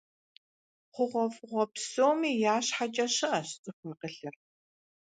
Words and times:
ХъугъуэфӀыгъуэ 0.93 1.63
псоми 1.73 2.31
я 2.53 2.55
щхьэкӀэ 2.65 3.05
щыӀэщ 3.15 3.47
цӀыху 3.61 3.91
акъылыр. 3.93 4.35